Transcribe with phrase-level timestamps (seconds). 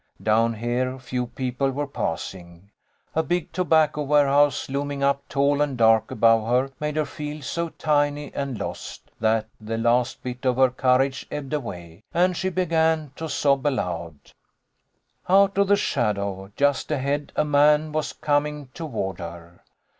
[0.23, 2.71] Down here few people were passing.
[3.13, 7.69] A big tobacco warehouse, looming up tall and dark above her, made her feel so
[7.69, 13.11] tiny and lost, that the last bit of her courage ebbed away, and she began
[13.15, 14.15] to sob aloud.
[14.23, 15.35] THE DAY AFTER THANKSGIVING.
[15.35, 15.43] 1 9?
[15.51, 19.61] Out of the shadow just ahead a man was coming toward her.